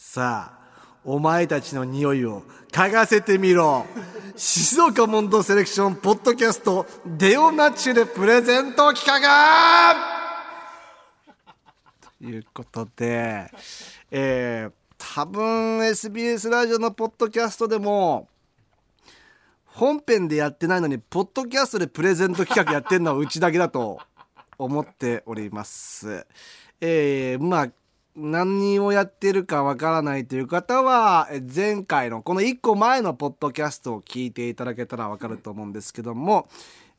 [0.00, 3.84] さあお前たちの匂いを嗅がせてみろ
[4.36, 9.96] 静岡モンドセレクションポッドキャストデオナチュレプレゼント企画
[12.20, 13.52] ということで、
[14.12, 14.72] えー、
[15.16, 18.28] 多分 SBS ラジオのポッドキャストでも
[19.64, 23.98] 本編でやってないのにポッドキャストでプレゼント企画やってるのはうちだけだと
[24.58, 26.24] 思っております。
[26.80, 27.68] えー、まあ
[28.16, 36.48] 何をやってるかわからないという方は前回のこの1個前のポッドキャストを聞いていただけたらわかると思うんですけども、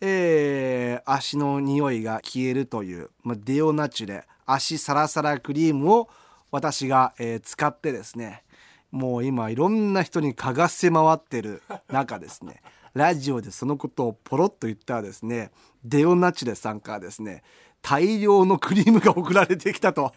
[0.02, 6.10] えー、足の匂いが消えるという、まあ、デオナチュレ足サラサラクリームを
[6.52, 8.44] 私が、えー、使ってですね
[8.92, 12.62] もう今いろんな人に嗅がせ回ってる中ですね
[12.94, 15.52] ラジオでそのことをポロッと言ったらですね
[15.84, 17.44] デオナチュレさんからですね
[17.82, 20.14] 大量のクリームが送られてきたと。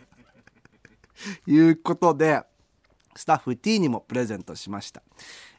[1.47, 2.43] いうことで
[3.15, 5.03] スタッフ T にもプレゼントしました。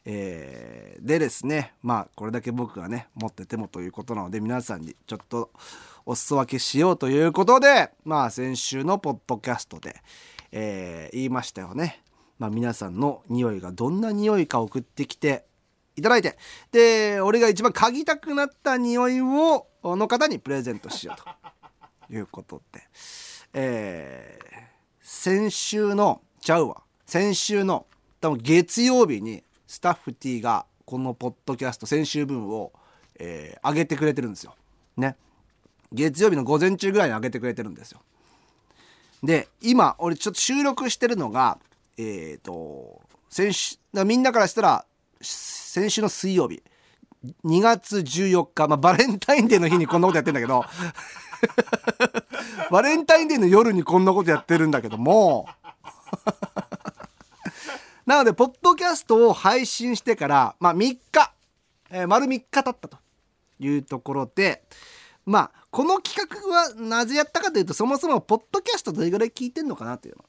[0.06, 5.50] えー、でですねまあこれだけ僕がね持っててもということなので皆さんにちょっと
[6.04, 9.96] お裾分けしようということでまあ先週のポッドキャストで、
[10.52, 12.02] えー、言いましたよね。
[12.38, 15.44] まあ、皆さんの匂いがどんな匂いか送ってきて
[15.96, 16.36] いただいて
[16.72, 21.22] で俺が一番嗅ぎたくなった匂いをの方にプレゼントしよう
[22.10, 22.82] ということで、
[23.52, 24.73] えー、
[25.06, 27.84] 先週のちゃうわ先週の
[28.22, 32.72] 多分月曜日にスタッフ T がこのポッドキャスト先週分を、
[33.18, 34.54] えー、上げてくれてるんですよ。
[34.96, 35.16] ね。
[35.92, 38.00] 月曜日の午前中ぐらいに上げてくれてるんですよ。
[39.22, 41.58] で今俺ちょっと収録してるのが
[41.98, 44.86] えっ、ー、と先週みんなからしたら
[45.20, 46.62] 先週の水曜日
[47.44, 50.64] 2月14日、まあ、バレンタインデーの日にこんなことやってんだけど
[52.70, 55.46] バレンタインデーの夜にこんなことやってるんだけども。
[58.06, 61.32] なのでポッドキャストを配信してからまあ3日、
[61.90, 62.98] えー、丸3日経ったと
[63.58, 64.64] いうところで
[65.24, 70.24] まあこの企画はなぜやったかというとそもそもポッドキャストどれぐらい聞いてんのかなというのを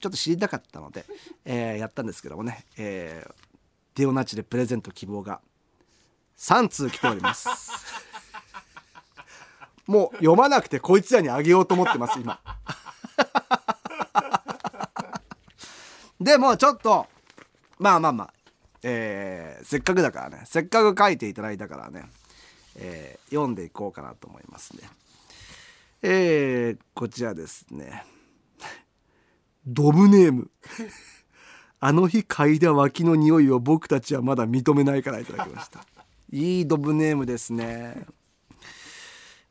[0.00, 1.04] ちょっと知りたかったので、
[1.44, 3.32] えー、やったんですけどもね、えー、
[3.94, 5.40] デオナチでプレゼント希望が
[6.38, 7.48] 3通来ております
[9.86, 12.40] もう読まなくてこいつらにあげようと思ってます今。
[16.20, 17.06] でもちょっと
[17.78, 18.32] まあまあまあ
[18.84, 22.04] えー、せっかくだからねせっかく書いていただいたからね、
[22.76, 24.88] えー、読んでいこうかなと思いますね。
[26.02, 28.04] えー、こちらですね。
[29.66, 30.50] ドブネーム。
[31.78, 35.84] あの日嗅いだ脇の匂いを僕たちはまだ認めないからいただきました。
[36.32, 38.06] いいドブネームですね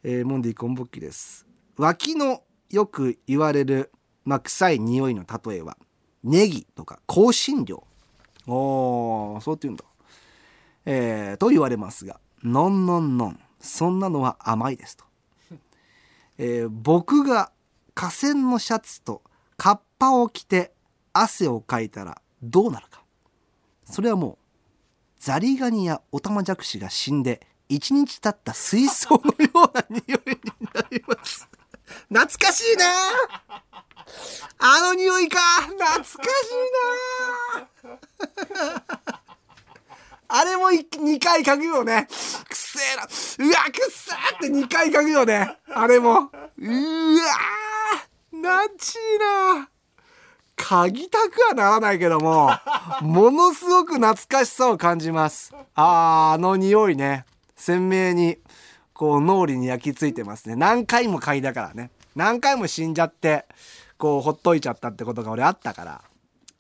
[0.03, 1.45] えー、モンディコンボッキです。
[1.77, 2.41] 脇の
[2.71, 3.91] よく言われる、
[4.25, 5.77] まあ、臭い匂いの例えは
[6.23, 7.83] ネギとか香辛料。
[8.47, 9.85] おーそうって言うんだ。
[10.85, 15.05] えー、と言われますがノンノンノンそんなのは甘いですと、
[16.39, 17.51] えー、僕が
[17.93, 19.21] 河川のシャツと
[19.57, 20.73] カッパを着て
[21.13, 23.03] 汗をかいたらどうなるか。
[23.85, 24.37] それはもう
[25.19, 30.41] ザリガニやオタマジャクシが死んで一日経った水槽のような匂いに
[30.73, 31.47] なります。
[32.09, 32.85] 懐かしいな
[34.59, 36.17] あの匂いか懐かしい
[38.67, 38.81] な
[40.27, 42.07] あれも2回嗅ぐよね。
[42.49, 43.03] くせえな。
[43.03, 45.57] うわ、くっさーって2回嗅ぐよね。
[45.73, 46.11] あれも。
[46.11, 48.97] うわーなんちい
[49.57, 49.69] な
[50.57, 52.51] 嗅ぎたくはならないけども、
[53.01, 55.53] ものすごく懐かしさを感じます。
[55.73, 57.25] あー、あの匂いね。
[57.61, 58.39] 鮮明に
[58.91, 60.55] こう脳裏に焼き付いてますね。
[60.55, 61.91] 何回も嗅いだからね。
[62.15, 63.45] 何回も死んじゃって
[63.99, 66.01] こうほっといちゃったってことが俺あったから。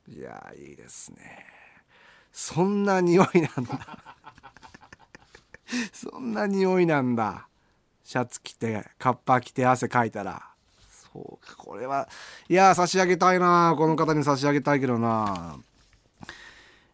[0.07, 1.43] いやいいですね。
[2.31, 4.15] そんな匂いなんだ。
[5.91, 7.47] そんな匂いなんだ。
[8.03, 10.43] シャツ着てカッパ着て汗かいたら。
[11.11, 12.07] そうかこれは
[12.47, 13.73] いや差し上げたいな。
[13.75, 15.57] この方に差し上げたいけどな。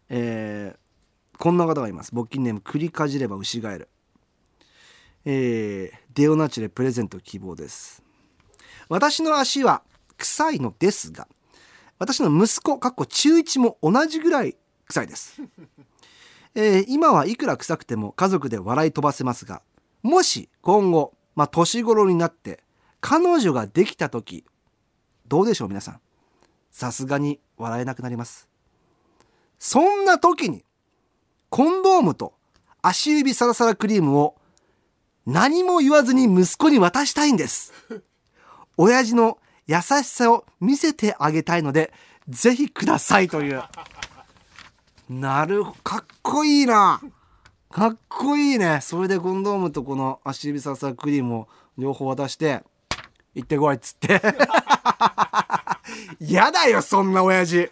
[0.08, 2.14] えー、こんな方がいます。
[2.14, 3.88] 募金ネーム栗かじれば牛ガエル。
[5.24, 8.02] えー、デオナチュレプレゼント希望です。
[8.88, 9.82] 私の足は
[10.16, 11.28] 臭いのですが
[11.98, 14.56] 私の息子かっこ中1も同じぐらい
[14.86, 15.40] 臭いです、
[16.54, 19.62] えー、今はいくら臭くても家族で笑い飛ばせますが
[20.02, 22.60] もし今後まあ年頃になって
[23.00, 24.44] 彼女ができた時
[25.28, 26.00] どうでしょう皆さん。
[26.70, 28.48] さすがに笑えなくなります。
[29.58, 30.64] そんな時に
[31.50, 32.34] コンドームと
[32.80, 34.36] 足指サラサラクリームを
[35.28, 37.74] 何も言わずに息子に渡したいんです。
[38.78, 39.36] 親父の
[39.66, 41.92] 優しさを見せてあげたいので
[42.30, 43.62] ぜひくださいという。
[45.10, 47.02] なるかっこいいな。
[47.70, 48.80] かっこいいね。
[48.80, 52.64] それでコンドームとこの足指ササクリームを両方渡して
[53.34, 54.22] 行ってこいっつって。
[56.20, 57.70] やだよそんな親父。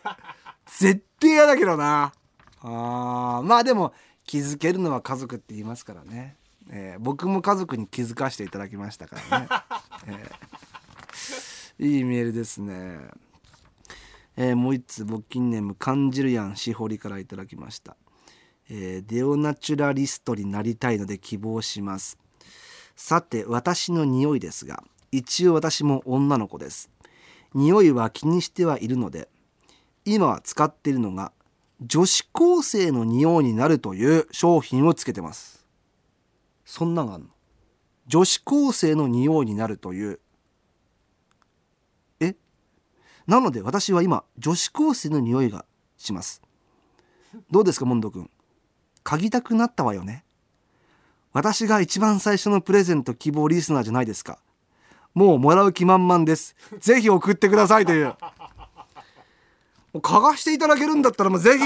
[0.67, 2.13] 絶対嫌だけどな。
[2.61, 3.95] あまあでも
[4.27, 6.37] 気づけるのは家族って言いますからね、
[6.71, 9.49] えー、僕も家族に気づかせていただきましたからね、
[11.79, 12.99] えー、いいメールですね。
[14.37, 17.97] えー、もう一つ募金ネーム感じるやんしほりからいただきました、
[18.69, 22.19] えー、デオナチュラリストになりたいので希望します。
[22.97, 26.91] さて私の匂いですが一応私も女の子です。
[27.55, 29.29] 匂いは気にしてはいるので
[30.05, 31.33] 今は使っているのが
[31.81, 35.56] 女子高生の匂いになるという商品をつけてます
[36.67, 37.29] そんなのあんの？
[38.09, 40.21] 女子高生の匂いになるという。
[42.21, 42.35] え？
[43.27, 45.65] なので私は今女子高生の匂いが
[45.97, 46.43] します。
[47.51, 48.29] どうですかモンド君？
[49.05, 50.25] 嗅ぎたくなったわよね？
[51.33, 54.39] 私が一番最初のプレゼント希望リスナーじゃないですか？
[55.15, 56.57] もうもらう気満々です。
[56.81, 58.15] ぜひ送ってくださいという
[59.95, 61.65] 嗅がしていただけるんだったらもうぜひ。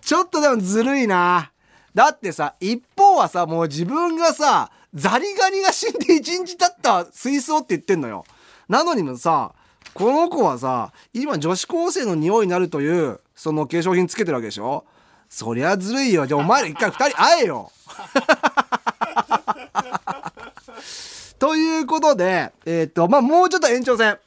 [0.00, 1.52] ちょっとでもずるいな。
[1.94, 8.24] だってさ一方はさもう自分がさザリガニが死んで一日経った水槽って言ってんのよ。
[8.68, 9.52] なのにもさ
[9.94, 14.84] この子はさ今女子高生の匂いになるというその化粧品つけてるわけでしょ。
[15.28, 16.26] そりゃずるいよ。
[16.26, 17.70] じゃあお前ら一回二人会えよ。
[21.38, 24.18] ということで、えー、っと、まあ、もうちょっと延長戦。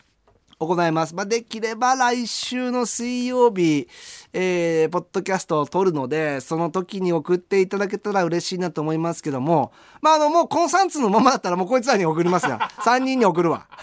[0.68, 1.16] 行います。
[1.16, 3.88] まあ、できれば来週の水曜日、
[4.32, 9.72] えー、ポッドキャストを撮るので、その時に送っていただけたら嬉しいなと思いますけども、
[10.02, 12.60] まあ、あの、もうこの3通のままだったらもうこいつらに送りますよ。
[12.86, 13.66] 3人に送るわ。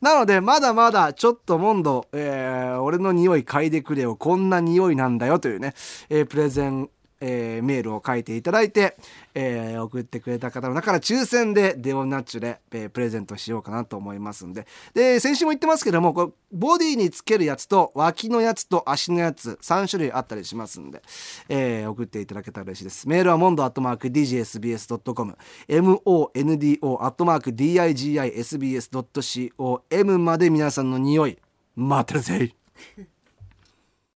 [0.00, 4.14] なので、まだまだちょっとモンド、えー、俺の匂い嗅いでくれよ。
[4.14, 5.74] こんな匂いなんだよというね、
[6.08, 6.88] えー、プレゼン
[7.20, 8.96] えー、メールを書いていただいて、
[9.34, 14.66] えー、送ってくれた方の中から抽選でデオナチュで、えー、プレゼントしようかなと思いますんで。
[14.94, 21.02] で先週も言ってますけどもこボディにつけるやつと脇のやつと足のやつ3種類あったりしますんで、
[21.48, 23.08] えー、送っていただけたら嬉しいです。
[23.08, 25.36] メールはモンドアットマーク DGSBS.com
[25.68, 31.38] MONDO アットマーク DIGISBS.com まで皆さんの匂い
[31.76, 32.54] 待ってるぜ